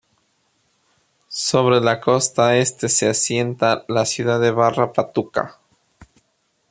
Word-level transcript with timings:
Sobre 1.27 1.79
la 1.79 2.01
costa 2.01 2.57
este 2.57 2.89
se 2.89 3.07
asienta 3.07 3.85
la 3.87 4.03
ciudad 4.07 4.39
de 4.39 4.49
Barra 4.49 4.91
Patuca. 4.93 5.59